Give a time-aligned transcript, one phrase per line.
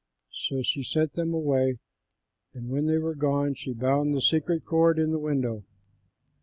[0.33, 1.77] So she sent them away.
[2.55, 5.63] And when they were gone, she bound the scarlet cord in the window.